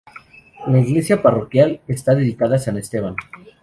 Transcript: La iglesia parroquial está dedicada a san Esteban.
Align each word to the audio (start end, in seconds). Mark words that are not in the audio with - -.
La 0.65 0.79
iglesia 0.79 1.21
parroquial 1.21 1.81
está 1.87 2.15
dedicada 2.15 2.55
a 2.55 2.59
san 2.59 2.75
Esteban. 2.75 3.15